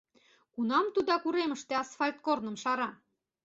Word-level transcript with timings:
Кунам 0.53 0.85
тудак 0.95 1.23
уремыште 1.27 1.73
асфальт 1.83 2.17
корным 2.25 2.55
шара? 2.63 2.89